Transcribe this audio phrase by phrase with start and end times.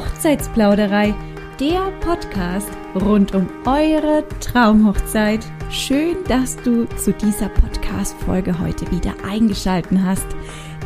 [0.00, 1.14] Hochzeitsplauderei,
[1.60, 5.44] der Podcast rund um eure Traumhochzeit.
[5.70, 10.24] Schön, dass du zu dieser Podcast-Folge heute wieder eingeschalten hast.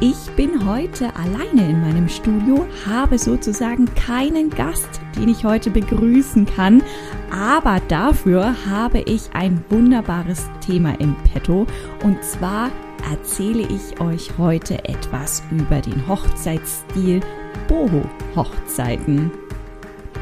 [0.00, 6.46] Ich bin heute alleine in meinem Studio, habe sozusagen keinen Gast, den ich heute begrüßen
[6.46, 6.82] kann,
[7.30, 11.68] aber dafür habe ich ein wunderbares Thema im Petto
[12.02, 12.68] und zwar
[13.12, 17.20] erzähle ich euch heute etwas über den Hochzeitsstil
[17.68, 19.30] Boho-Hochzeiten.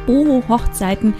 [0.06, 1.14] Boho-Hochzeiten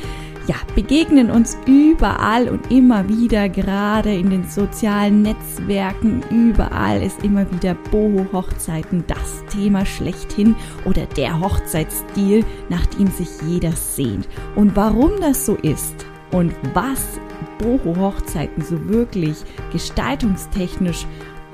[0.49, 7.51] ja, begegnen uns überall und immer wieder, gerade in den sozialen Netzwerken, überall ist immer
[7.53, 14.29] wieder Boho-Hochzeiten das Thema schlechthin oder der Hochzeitsstil, nach dem sich jeder sehnt.
[14.57, 17.21] Und warum das so ist und was
[17.59, 19.37] Boho-Hochzeiten so wirklich
[19.71, 21.07] gestaltungstechnisch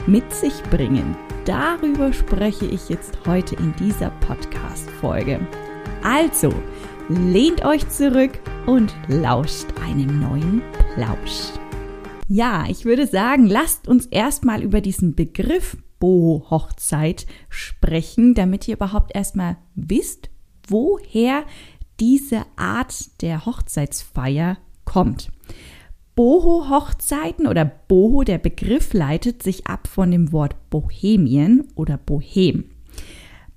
[0.07, 5.41] mit sich bringen, darüber spreche ich jetzt heute in dieser Podcast-Folge.
[6.03, 6.53] Also,
[7.09, 10.63] lehnt euch zurück und lauscht einem neuen
[10.95, 11.53] Plausch.
[12.29, 19.15] Ja, ich würde sagen, lasst uns erstmal über diesen Begriff Boho-Hochzeit sprechen, damit ihr überhaupt
[19.15, 20.31] erstmal wisst,
[20.67, 21.45] woher
[22.01, 25.31] diese Art der Hochzeitsfeier kommt.
[26.19, 32.65] Boho-Hochzeiten oder Boho, der Begriff leitet sich ab von dem Wort Bohemien oder Bohem.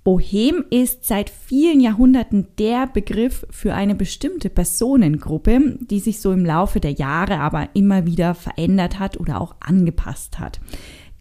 [0.03, 6.45] Bohem ist seit vielen Jahrhunderten der Begriff für eine bestimmte Personengruppe, die sich so im
[6.45, 10.61] Laufe der Jahre aber immer wieder verändert hat oder auch angepasst hat.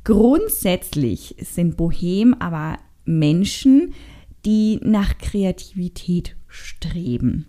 [0.04, 3.94] Grundsätzlich sind Bohem aber Menschen,
[4.44, 7.46] die nach Kreativität streben.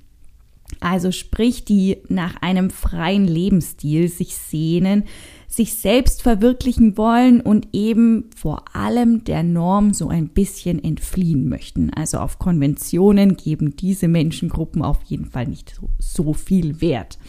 [0.79, 5.03] Also sprich, die nach einem freien Lebensstil sich sehnen,
[5.47, 11.91] sich selbst verwirklichen wollen und eben vor allem der Norm so ein bisschen entfliehen möchten.
[11.93, 17.19] Also auf Konventionen geben diese Menschengruppen auf jeden Fall nicht so, so viel Wert.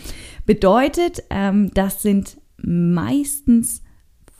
[0.47, 3.83] Bedeutet, ähm, das sind meistens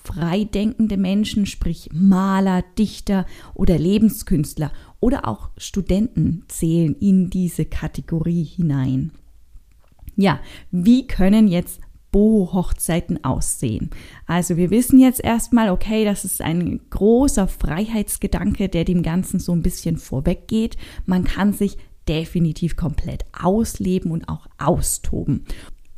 [0.05, 9.11] freidenkende Menschen, sprich Maler, Dichter oder Lebenskünstler oder auch Studenten zählen in diese Kategorie hinein.
[10.17, 10.41] Ja,
[10.71, 11.81] wie können jetzt
[12.13, 13.91] Boho-Hochzeiten aussehen?
[14.27, 19.53] Also wir wissen jetzt erstmal, okay, das ist ein großer Freiheitsgedanke, der dem Ganzen so
[19.53, 20.77] ein bisschen vorweggeht.
[21.05, 25.47] Man kann sich definitiv komplett ausleben und auch austoben.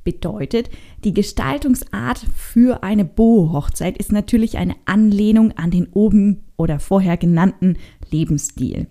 [0.03, 0.71] Bedeutet,
[1.03, 7.76] die Gestaltungsart für eine Boho-Hochzeit ist natürlich eine Anlehnung an den oben oder vorher genannten
[8.10, 8.87] Lebensstil.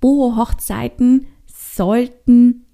[0.00, 2.66] Boho-Hochzeiten sollten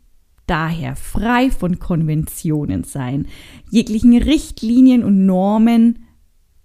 [0.47, 3.27] daher frei von Konventionen sein,
[3.71, 6.07] jeglichen Richtlinien und Normen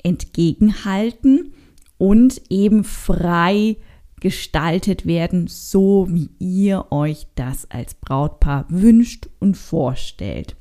[0.01, 1.53] entgegenhalten
[1.97, 3.77] und eben frei
[4.19, 10.55] gestaltet werden, so wie ihr euch das als Brautpaar wünscht und vorstellt.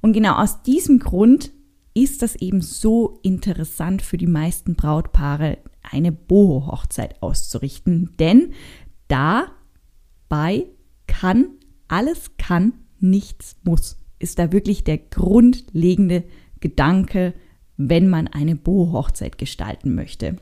[0.00, 1.52] Und genau aus diesem Grund
[1.94, 8.52] ist das eben so interessant für die meisten Brautpaare, eine Boho-Hochzeit auszurichten, denn
[9.08, 10.66] dabei
[11.06, 11.46] kann,
[11.88, 16.24] alles kann, nichts muss, ist da wirklich der grundlegende
[16.60, 17.34] Gedanke,
[17.76, 20.36] wenn man eine Boho-Hochzeit gestalten möchte.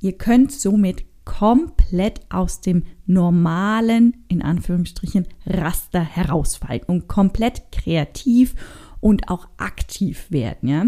[0.00, 8.54] Ihr könnt somit komplett aus dem normalen, in Anführungsstrichen, Raster herausfallen und komplett kreativ
[9.02, 10.86] und auch aktiv werden, ja.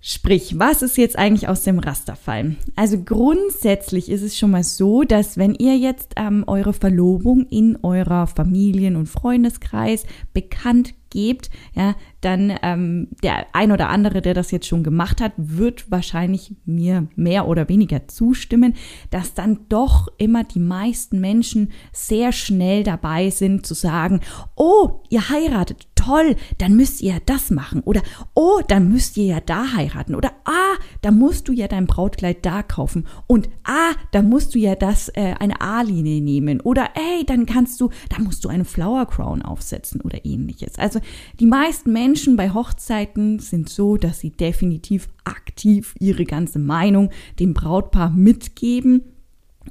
[0.00, 2.56] Sprich, was ist jetzt eigentlich aus dem Raster fallen?
[2.76, 7.78] Also grundsätzlich ist es schon mal so, dass wenn ihr jetzt ähm, eure Verlobung in
[7.82, 14.50] eurer Familien- und Freundeskreis bekannt gebt, ja, dann ähm, der ein oder andere, der das
[14.50, 18.74] jetzt schon gemacht hat, wird wahrscheinlich mir mehr oder weniger zustimmen,
[19.10, 24.20] dass dann doch immer die meisten Menschen sehr schnell dabei sind zu sagen,
[24.54, 27.82] oh, ihr heiratet, toll, dann müsst ihr ja das machen.
[27.84, 28.02] Oder
[28.34, 30.14] oh, dann müsst ihr ja da heiraten.
[30.14, 33.06] Oder ah, da musst du ja dein Brautkleid da kaufen.
[33.26, 36.60] Und ah, da musst du ja das äh, eine A-Linie nehmen.
[36.62, 40.78] Oder ey, dann kannst du, da musst du eine Flower Crown aufsetzen oder ähnliches.
[40.78, 41.00] Also
[41.40, 47.52] die meisten Menschen bei Hochzeiten sind so, dass sie definitiv aktiv ihre ganze Meinung dem
[47.52, 49.02] Brautpaar mitgeben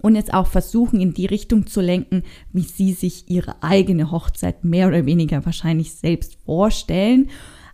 [0.01, 4.63] und jetzt auch versuchen, in die Richtung zu lenken, wie sie sich ihre eigene Hochzeit
[4.63, 7.29] mehr oder weniger wahrscheinlich selbst vorstellen.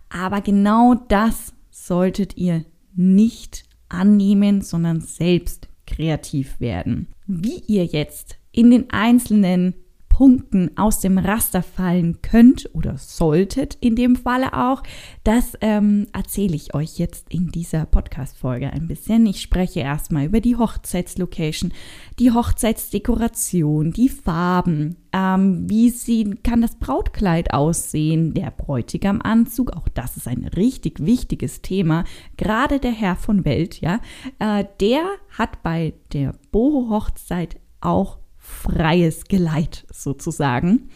[0.08, 7.08] Aber genau das solltet ihr nicht annehmen, sondern selbst kreativ werden.
[7.26, 9.74] Wie ihr jetzt in den einzelnen
[10.14, 14.84] Punkten aus dem Raster fallen könnt oder solltet in dem Falle auch,
[15.24, 19.26] das ähm, erzähle ich euch jetzt in dieser Podcast-Folge ein bisschen.
[19.26, 21.72] Ich spreche erstmal über die Hochzeitslocation,
[22.20, 30.16] die Hochzeitsdekoration, die Farben, ähm, wie sie, kann das Brautkleid aussehen, der Bräutigamanzug, auch das
[30.16, 32.04] ist ein richtig wichtiges Thema,
[32.36, 33.98] gerade der Herr von Welt, ja,
[34.38, 35.06] äh, der
[35.36, 40.90] hat bei der Boho-Hochzeit auch freies Geleit sozusagen.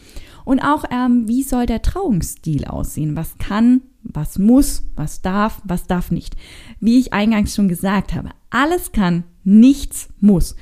[0.45, 3.17] Und auch, ähm, wie soll der Trauungsstil aussehen?
[3.17, 6.37] Was kann, was muss, was darf, was darf nicht?
[6.81, 10.57] Wie ich eingangs schon gesagt habe, alles kann, nichts muss.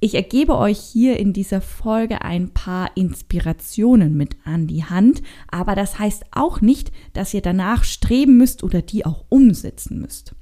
[0.00, 5.74] Ich ergebe euch hier in dieser Folge ein paar Inspirationen mit an die Hand, aber
[5.74, 10.34] das heißt auch nicht, dass ihr danach streben müsst oder die auch umsetzen müsst.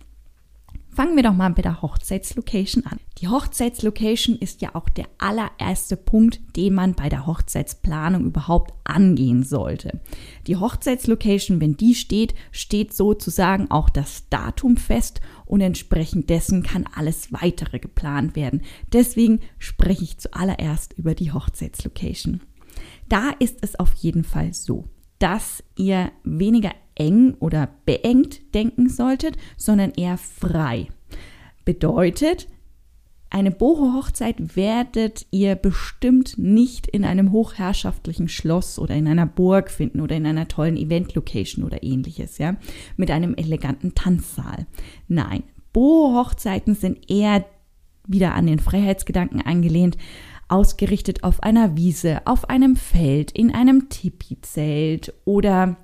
[0.94, 3.00] Fangen wir doch mal mit der Hochzeitslocation an.
[3.16, 9.42] Die Hochzeitslocation ist ja auch der allererste Punkt, den man bei der Hochzeitsplanung überhaupt angehen
[9.42, 10.00] sollte.
[10.46, 16.86] Die Hochzeitslocation, wenn die steht, steht sozusagen auch das Datum fest und entsprechend dessen kann
[16.94, 18.60] alles weitere geplant werden.
[18.92, 22.42] Deswegen spreche ich zuallererst über die Hochzeitslocation.
[23.08, 24.88] Da ist es auf jeden Fall so,
[25.22, 30.88] dass ihr weniger eng oder beengt denken solltet, sondern eher frei.
[31.64, 32.48] Bedeutet,
[33.30, 40.00] eine Boho-Hochzeit werdet ihr bestimmt nicht in einem hochherrschaftlichen Schloss oder in einer Burg finden
[40.00, 42.56] oder in einer tollen Event-Location oder ähnliches, ja,
[42.96, 44.66] mit einem eleganten Tanzsaal.
[45.06, 47.46] Nein, Boho-Hochzeiten sind eher
[48.06, 49.96] wieder an den Freiheitsgedanken angelehnt,
[50.52, 55.76] ausgerichtet auf einer Wiese, auf einem Feld, in einem Tipi-Zelt oder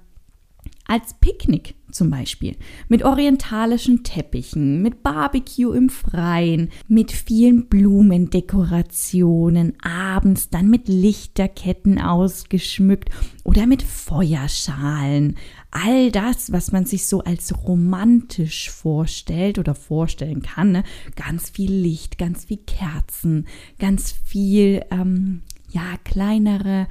[0.88, 2.56] als Picknick zum Beispiel,
[2.88, 13.11] mit orientalischen Teppichen, mit Barbecue im Freien, mit vielen Blumendekorationen, abends dann mit Lichterketten ausgeschmückt
[13.44, 15.37] oder mit Feuerschalen.
[15.70, 20.84] All das, was man sich so als romantisch vorstellt oder vorstellen kann, ne?
[21.17, 23.46] ganz viel Licht, ganz viel Kerzen,
[23.79, 26.88] ganz viel, ähm, ja, kleinere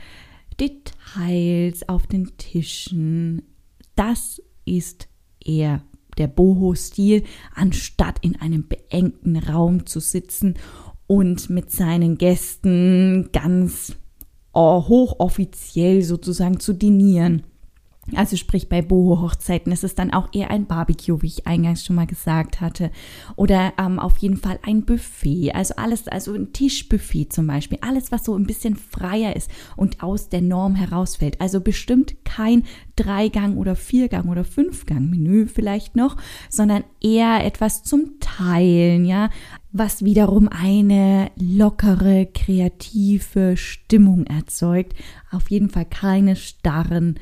[0.60, 3.42] Details auf den Tischen,
[3.98, 5.10] das ist
[5.44, 5.82] eher
[6.18, 7.24] der Boho-Stil,
[7.54, 10.56] anstatt in einem beengten Raum zu sitzen
[11.06, 13.96] und mit seinen Gästen ganz
[14.54, 17.44] oh, hochoffiziell sozusagen zu dinieren.
[18.16, 21.98] Also sprich bei Boho-Hochzeiten ist es dann auch eher ein Barbecue, wie ich eingangs schon
[21.98, 22.90] mal gesagt hatte.
[23.36, 25.52] Oder ähm, auf jeden Fall ein Buffet.
[25.54, 27.80] Also alles, also ein Tischbuffet zum Beispiel.
[27.82, 31.42] Alles, was so ein bisschen freier ist und aus der Norm herausfällt.
[31.42, 32.64] Also bestimmt kein
[32.96, 36.16] Dreigang- oder Viergang- oder Fünfgang-Menü vielleicht noch,
[36.50, 39.30] sondern eher etwas zum Teilen, ja.
[39.74, 44.94] Was wiederum eine lockere, kreative Stimmung erzeugt.
[45.30, 47.20] Auf jeden Fall keine starren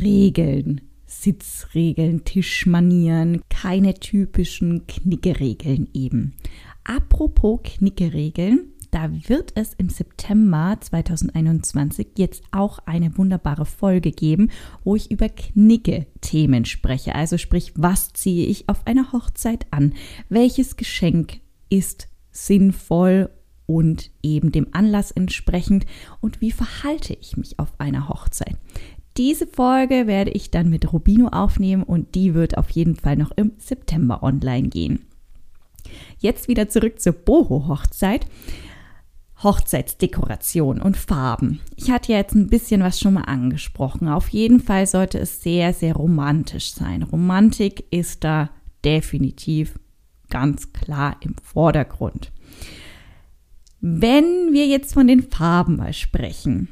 [0.00, 6.34] Regeln, Sitzregeln, Tischmanieren, keine typischen Knickeregeln eben.
[6.84, 14.50] Apropos Knickeregeln, da wird es im September 2021 jetzt auch eine wunderbare Folge geben,
[14.84, 17.14] wo ich über Knicke-Themen spreche.
[17.14, 19.94] Also sprich, was ziehe ich auf einer Hochzeit an?
[20.28, 23.30] Welches Geschenk ist sinnvoll
[23.66, 25.84] und eben dem Anlass entsprechend?
[26.20, 28.56] Und wie verhalte ich mich auf einer Hochzeit?
[29.18, 33.32] Diese Folge werde ich dann mit Rubino aufnehmen und die wird auf jeden Fall noch
[33.32, 35.06] im September online gehen.
[36.20, 38.26] Jetzt wieder zurück zur Boho-Hochzeit.
[39.42, 41.60] Hochzeitsdekoration und Farben.
[41.74, 44.08] Ich hatte ja jetzt ein bisschen was schon mal angesprochen.
[44.08, 47.02] Auf jeden Fall sollte es sehr, sehr romantisch sein.
[47.02, 48.50] Romantik ist da
[48.84, 49.78] definitiv
[50.30, 52.30] ganz klar im Vordergrund.
[53.80, 56.68] Wenn wir jetzt von den Farben mal sprechen,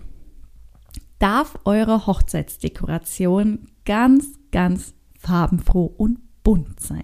[1.19, 7.03] darf eure Hochzeitsdekoration ganz, ganz farbenfroh und bunt sein.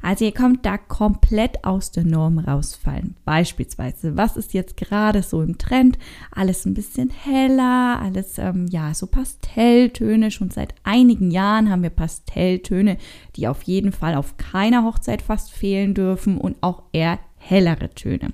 [0.00, 3.16] Also ihr kommt da komplett aus der Norm rausfallen.
[3.26, 5.98] Beispielsweise, was ist jetzt gerade so im Trend?
[6.30, 10.30] Alles ein bisschen heller, alles ähm, ja so Pastelltöne.
[10.30, 12.96] Schon seit einigen Jahren haben wir Pastelltöne,
[13.36, 17.18] die auf jeden Fall auf keiner Hochzeit fast fehlen dürfen und auch eher
[17.48, 18.32] hellere Töne.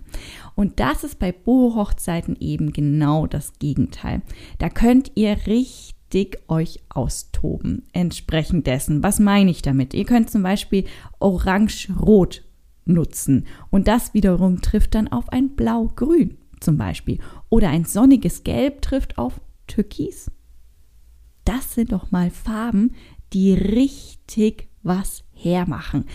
[0.55, 4.23] Und das ist bei Boho-Hochzeiten eben genau das Gegenteil.
[4.59, 7.85] Da könnt ihr richtig euch austoben.
[7.93, 9.03] Entsprechend dessen.
[9.03, 9.95] Was meine ich damit?
[9.95, 10.85] Ihr könnt zum Beispiel
[11.19, 12.45] orange-rot
[12.85, 13.47] nutzen.
[13.71, 17.19] Und das wiederum trifft dann auf ein blau-grün zum Beispiel.
[17.49, 20.31] Oder ein sonniges Gelb trifft auf Türkis.
[21.45, 22.93] Das sind doch mal Farben,
[23.33, 26.07] die richtig was hermachen.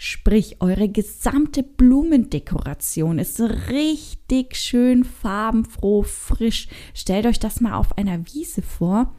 [0.00, 6.68] Sprich, eure gesamte Blumendekoration ist richtig schön farbenfroh, frisch.
[6.94, 9.12] Stellt euch das mal auf einer Wiese vor.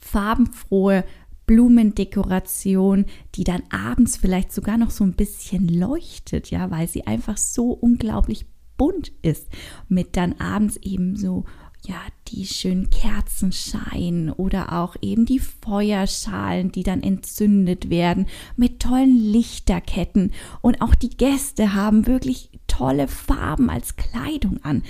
[0.00, 1.04] Farbenfrohe
[1.46, 7.36] Blumendekoration, die dann abends vielleicht sogar noch so ein bisschen leuchtet, ja, weil sie einfach
[7.36, 8.44] so unglaublich
[8.76, 9.48] bunt ist.
[9.88, 11.44] Mit dann abends eben so
[11.86, 18.26] ja, die schönen Kerzenschein oder auch eben die Feuerschalen, die dann entzündet werden
[18.56, 20.32] mit tollen Lichterketten.
[20.60, 24.82] Und auch die Gäste haben wirklich tolle Farben als Kleidung an.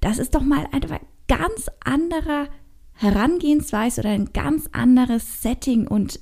[0.00, 0.82] Das ist doch mal ein
[1.26, 2.48] ganz anderer
[2.92, 6.20] Herangehensweise oder ein ganz anderes Setting und äh,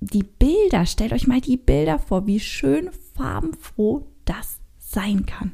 [0.00, 5.52] die Bilder, stellt euch mal die Bilder vor, wie schön farbenfroh das sein kann.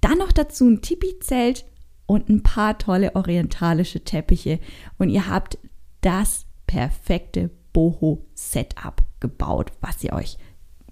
[0.00, 1.64] Dann noch dazu ein Tipi-Zelt
[2.06, 4.58] und ein paar tolle orientalische Teppiche
[4.98, 5.58] und ihr habt
[6.00, 10.38] das perfekte Boho-Setup gebaut, was ihr euch,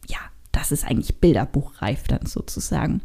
[0.08, 0.18] ja,
[0.52, 3.00] das ist eigentlich Bilderbuchreif dann sozusagen.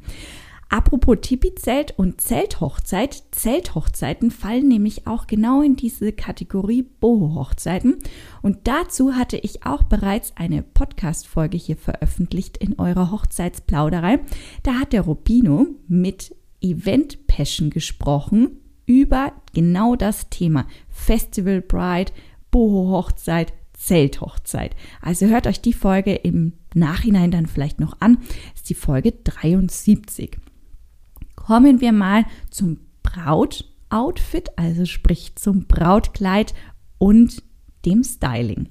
[0.72, 3.24] Apropos Tipi-Zelt und Zelthochzeit.
[3.32, 7.98] Zelthochzeiten fallen nämlich auch genau in diese Kategorie Boho-Hochzeiten.
[8.44, 14.20] Und dazu hatte ich auch bereits eine Podcast-Folge hier veröffentlicht in eurer Hochzeitsplauderei.
[14.62, 22.12] Da hat der Rubino mit Event Passion gesprochen über genau das Thema Festival Bride,
[22.52, 24.76] Boho Hochzeit, Zelthochzeit.
[25.02, 28.18] Also hört euch die Folge im Nachhinein dann vielleicht noch an.
[28.18, 30.38] Das ist die Folge 73.
[31.38, 36.54] Kommen wir mal zum Brautoutfit, also sprich zum Brautkleid
[36.98, 37.42] und
[37.86, 38.68] dem Styling.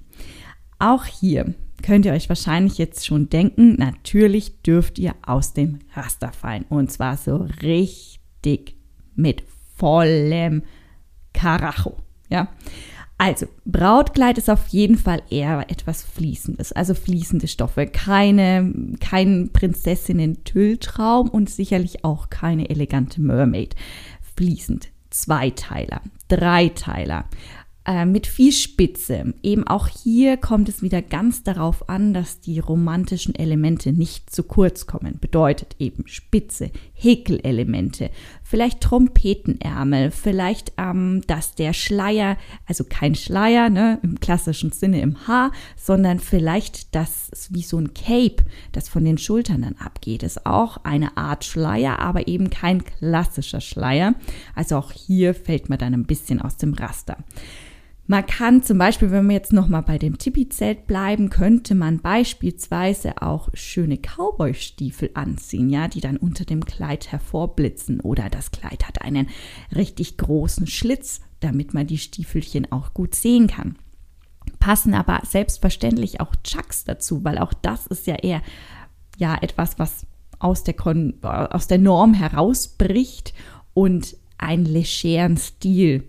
[0.78, 6.32] Auch hier könnt ihr euch wahrscheinlich jetzt schon denken, natürlich dürft ihr aus dem Raster
[6.32, 6.66] fallen.
[6.68, 8.17] Und zwar so richtig
[9.14, 9.42] mit
[9.76, 10.62] vollem
[11.32, 11.96] Karacho.
[12.28, 12.48] Ja.
[13.20, 17.86] Also, Brautkleid ist auf jeden Fall eher etwas Fließendes, also fließende Stoffe.
[17.86, 23.74] Keine, kein Prinzessinnen-Tülltraum und sicherlich auch keine elegante Mermaid.
[24.36, 24.88] Fließend.
[25.10, 27.24] Zweiteiler, Dreiteiler
[27.88, 29.32] äh, mit viel Spitze.
[29.42, 34.42] Eben auch hier kommt es wieder ganz darauf an, dass die romantischen Elemente nicht zu
[34.42, 35.18] kurz kommen.
[35.18, 38.10] Bedeutet eben Spitze, Häkelelemente,
[38.42, 45.26] vielleicht Trompetenärmel, vielleicht, ähm, dass der Schleier, also kein Schleier ne, im klassischen Sinne im
[45.26, 50.44] Haar, sondern vielleicht das wie so ein Cape, das von den Schultern dann abgeht, ist
[50.44, 54.14] auch eine Art Schleier, aber eben kein klassischer Schleier.
[54.54, 57.16] Also auch hier fällt man dann ein bisschen aus dem Raster.
[58.10, 63.20] Man kann zum Beispiel, wenn wir jetzt nochmal bei dem Tipi-Zelt bleiben, könnte man beispielsweise
[63.20, 68.00] auch schöne Cowboy-Stiefel anziehen, ja, die dann unter dem Kleid hervorblitzen.
[68.00, 69.28] Oder das Kleid hat einen
[69.76, 73.76] richtig großen Schlitz, damit man die Stiefelchen auch gut sehen kann.
[74.58, 78.40] Passen aber selbstverständlich auch Chucks dazu, weil auch das ist ja eher
[79.18, 80.06] ja etwas, was
[80.38, 83.34] aus der, Kon aus der Norm herausbricht
[83.74, 86.04] und einen legeren Stil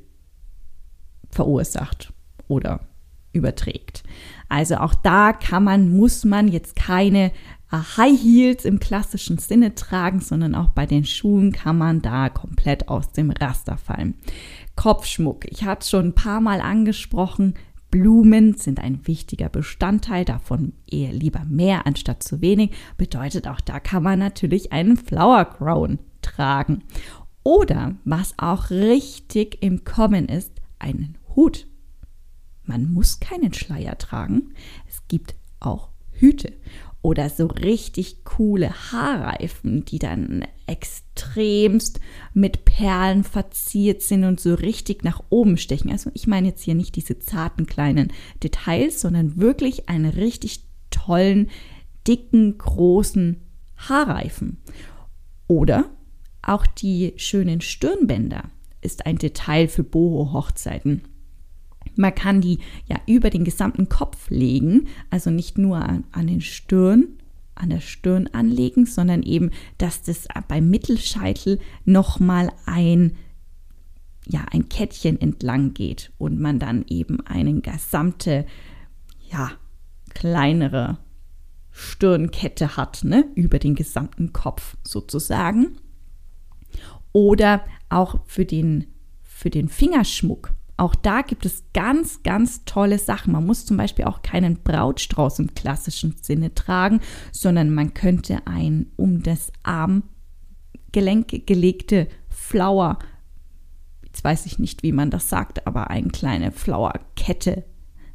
[1.29, 2.13] verursacht
[2.47, 2.81] oder
[3.31, 4.03] überträgt.
[4.47, 7.31] Also auch da kann man, muss man jetzt keine
[7.71, 12.29] äh, High Heels im klassischen Sinne tragen, sondern auch bei den Schuhen kann man da
[12.29, 14.15] komplett aus dem Raster fallen.
[14.75, 15.45] Kopfschmuck.
[15.51, 17.53] Ich hatte es schon ein paar Mal angesprochen.
[17.91, 22.71] Blumen sind ein wichtiger Bestandteil, davon eher lieber mehr anstatt zu wenig.
[22.97, 26.83] Bedeutet auch, da kann man natürlich einen Flower Crown tragen.
[27.43, 31.67] Oder was auch richtig im Kommen ist, einen Hut.
[32.65, 34.53] Man muss keinen Schleier tragen.
[34.89, 36.51] Es gibt auch Hüte
[37.01, 42.01] oder so richtig coole Haarreifen, die dann extremst
[42.33, 45.89] mit Perlen verziert sind und so richtig nach oben stechen.
[45.89, 48.11] Also ich meine jetzt hier nicht diese zarten kleinen
[48.43, 51.49] Details, sondern wirklich einen richtig tollen,
[52.05, 53.37] dicken, großen
[53.77, 54.57] Haarreifen.
[55.47, 55.89] Oder
[56.41, 58.43] auch die schönen Stirnbänder
[58.81, 61.03] ist ein Detail für Boho-Hochzeiten.
[61.95, 66.41] Man kann die ja über den gesamten Kopf legen, also nicht nur an, an den
[66.41, 67.19] Stirn,
[67.55, 73.17] an der Stirn anlegen, sondern eben, dass das beim Mittelscheitel nochmal ein,
[74.27, 78.45] ja, ein Kettchen entlang geht und man dann eben eine gesamte,
[79.29, 79.51] ja,
[80.13, 80.97] kleinere
[81.71, 85.77] Stirnkette hat, ne, über den gesamten Kopf sozusagen.
[87.11, 88.87] Oder auch für den,
[89.21, 93.33] für den Fingerschmuck auch da gibt es ganz, ganz tolle Sachen.
[93.33, 98.87] Man muss zum Beispiel auch keinen Brautstrauß im klassischen Sinne tragen, sondern man könnte ein
[98.95, 102.99] um das Armgelenk gelegte Flower,
[104.03, 107.65] jetzt weiß ich nicht, wie man das sagt, aber eine kleine Flowerkette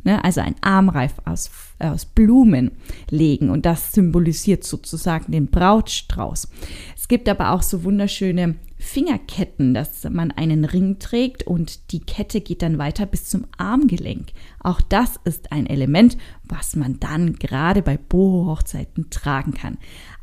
[0.04, 0.22] ne?
[0.22, 2.70] also ein Armreif aus, aus Blumen
[3.10, 6.48] legen und das symbolisiert sozusagen den Brautstrauß.
[6.96, 12.42] Es gibt aber auch so wunderschöne Fingerketten, dass man einen Ring trägt und die Kette
[12.42, 14.28] geht dann weiter bis zum Armgelenk.
[14.60, 19.78] Auch das ist ein Element, was man dann gerade bei Boho-Hochzeiten tragen kann.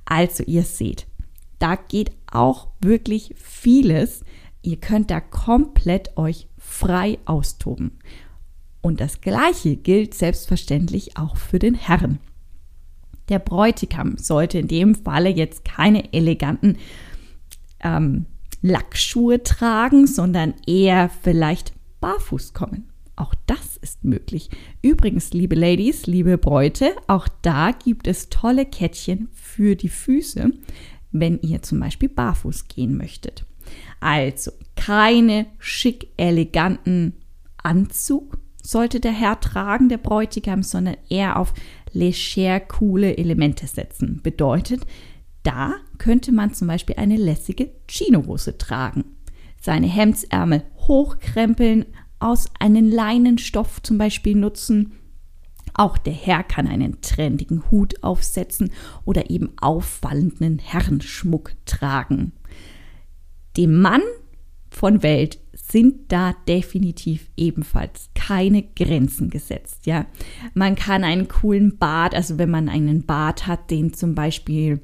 [0.06, 1.08] Also ihr seht,
[1.58, 4.24] da geht auch wirklich vieles.
[4.62, 8.00] Ihr könnt da komplett euch frei austoben.
[8.82, 12.20] Und das Gleiche gilt selbstverständlich auch für den Herrn.
[13.30, 16.77] Der Bräutigam sollte in dem Falle jetzt keine eleganten
[17.84, 18.27] ähm,
[18.62, 22.89] Lackschuhe tragen, sondern eher vielleicht barfuß kommen.
[23.15, 24.50] Auch das ist möglich.
[24.82, 30.51] Übrigens, liebe Ladies, liebe Bräute, auch da gibt es tolle Kettchen für die Füße,
[31.12, 33.46] wenn ihr zum Beispiel barfuß gehen möchtet.
[34.00, 37.13] Also keine schick eleganten
[37.62, 41.53] Anzug sollte der Herr tragen, der Bräutigam, sondern eher auf
[41.94, 44.22] leger coole Elemente setzen.
[44.24, 44.86] Bedeutet,
[45.44, 49.06] da könnte man zum Beispiel eine lässige Chinohose tragen,
[49.60, 51.86] seine Hemdsärmel hochkrempeln,
[52.20, 54.94] aus einem Leinenstoff zum Beispiel nutzen.
[55.74, 58.72] Auch der Herr kann einen trendigen Hut aufsetzen
[59.06, 62.34] oder eben auffallenden Herrenschmuck tragen.
[63.58, 64.02] Dem Mann
[64.70, 69.86] von Welt sind da definitiv ebenfalls keine Grenzen gesetzt.
[69.86, 70.06] Ja,
[70.54, 74.80] man kann einen coolen Bart, also wenn man einen Bart hat, den zum Beispiel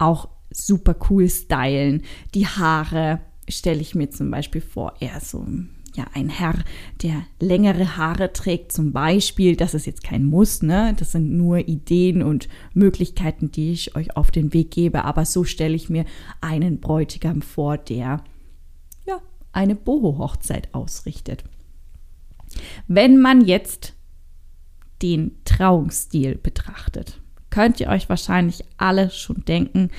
[0.00, 2.02] auch super cool stylen.
[2.34, 5.46] Die Haare stelle ich mir zum Beispiel vor, eher so
[5.98, 6.54] ja, ein Herr,
[7.02, 10.94] der längere Haare trägt, zum Beispiel, das ist jetzt kein Muss, ne?
[10.96, 15.04] Das sind nur Ideen und Möglichkeiten, die ich euch auf den Weg gebe.
[15.04, 16.04] Aber so stelle ich mir
[16.40, 18.22] einen Bräutigam vor, der
[19.06, 19.20] ja
[19.52, 21.42] eine Boho-Hochzeit ausrichtet.
[22.86, 23.94] Wenn man jetzt
[25.02, 27.20] den Trauungsstil betrachtet,
[27.58, 29.90] könnt ihr euch wahrscheinlich alle schon denken,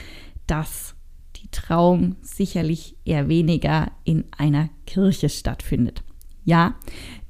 [0.47, 0.95] dass
[1.35, 6.01] die Trauung sicherlich eher weniger in einer Kirche stattfindet.
[6.45, 6.75] Ja,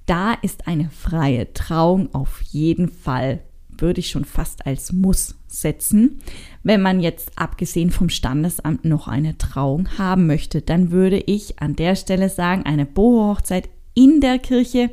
[0.05, 6.19] da ist eine freie Trauung auf jeden Fall, würde ich schon fast als Muss setzen.
[6.61, 11.75] Wenn man jetzt abgesehen vom Standesamt noch eine Trauung haben möchte, dann würde ich an
[11.75, 14.91] der Stelle sagen, eine Boho-Hochzeit in der Kirche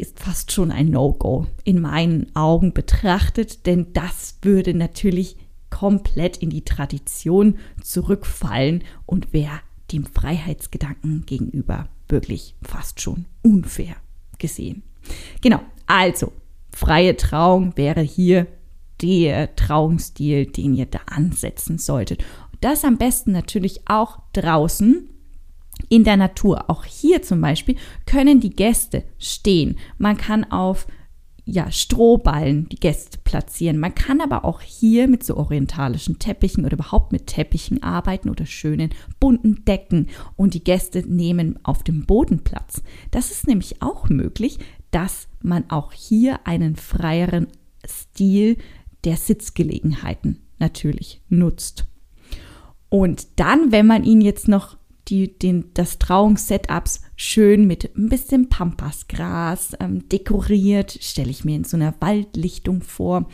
[0.00, 5.36] ist fast schon ein No-Go in meinen Augen betrachtet, denn das würde natürlich
[5.70, 9.60] komplett in die Tradition zurückfallen und wäre
[9.92, 13.96] dem Freiheitsgedanken gegenüber wirklich fast schon unfair
[14.38, 14.82] gesehen.
[15.40, 16.32] Genau, also
[16.72, 18.46] freie Trauung wäre hier
[19.00, 22.24] der Trauungsstil, den ihr da ansetzen solltet.
[22.60, 25.08] Das am besten natürlich auch draußen
[25.90, 26.70] in der Natur.
[26.70, 27.76] Auch hier zum Beispiel
[28.06, 29.76] können die Gäste stehen.
[29.98, 30.86] Man kann auf
[31.44, 33.78] ja, Strohballen die Gäste platzieren.
[33.78, 38.46] Man kann aber auch hier mit so orientalischen Teppichen oder überhaupt mit Teppichen arbeiten oder
[38.46, 42.82] schönen bunten Decken und die Gäste nehmen auf dem Boden Platz.
[43.10, 44.58] Das ist nämlich auch möglich,
[44.92, 47.48] dass man auch hier einen freieren
[47.84, 48.56] Stil
[49.04, 51.86] der Sitzgelegenheiten natürlich nutzt.
[52.88, 54.76] Und dann, wenn man ihn jetzt noch
[55.10, 61.64] die, den, das Trauungssetups schön mit ein bisschen Pampasgras ähm, dekoriert, stelle ich mir in
[61.64, 63.28] so einer Waldlichtung vor,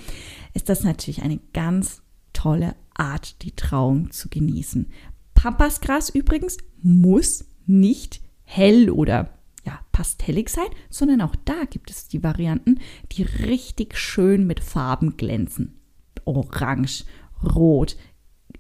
[0.55, 4.91] ist das natürlich eine ganz tolle Art, die Trauung zu genießen.
[5.35, 9.31] Pampasgras übrigens muss nicht hell oder
[9.65, 12.79] ja, pastellig sein, sondern auch da gibt es die Varianten,
[13.13, 15.81] die richtig schön mit Farben glänzen.
[16.25, 17.05] Orange,
[17.43, 17.97] Rot,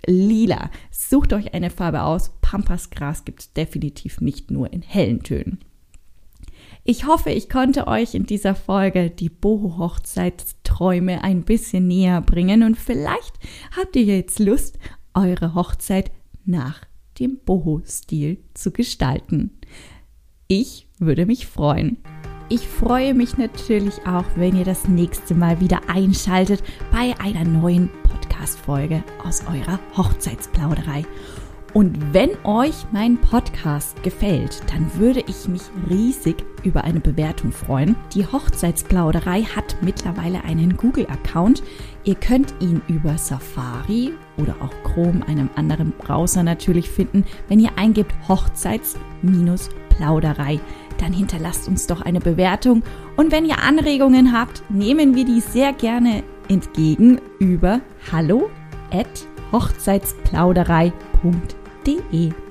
[0.06, 0.70] lila.
[0.90, 2.32] Sucht euch eine Farbe aus.
[2.40, 5.58] Pampasgras gibt es definitiv nicht nur in hellen Tönen.
[6.84, 12.76] Ich hoffe, ich konnte euch in dieser Folge die Boho-Hochzeitsträume ein bisschen näher bringen und
[12.76, 13.34] vielleicht
[13.76, 14.78] habt ihr jetzt Lust,
[15.12, 16.12] eure Hochzeit
[16.44, 16.82] nach
[17.18, 19.58] dem Boho-Stil zu gestalten.
[20.46, 21.98] Ich würde mich freuen.
[22.48, 27.90] Ich freue mich natürlich auch, wenn ihr das nächste Mal wieder einschaltet bei einer neuen
[28.04, 31.04] Podcast-Folge aus eurer Hochzeitsplauderei.
[31.74, 37.96] Und wenn euch mein Podcast gefällt, dann würde ich mich riesig über eine Bewertung freuen.
[38.14, 41.64] Die Hochzeitsplauderei hat mittlerweile einen Google-Account.
[42.06, 47.76] Ihr könnt ihn über Safari oder auch Chrome, einem anderen Browser natürlich finden, wenn ihr
[47.76, 50.58] eingebt Hochzeits-Plauderei
[50.98, 52.82] dann hinterlasst uns doch eine Bewertung.
[53.16, 57.80] Und wenn ihr Anregungen habt, nehmen wir die sehr gerne entgegen über
[58.12, 58.50] hallo
[58.90, 59.06] at
[59.52, 62.45] hochzeitsplauderei.de.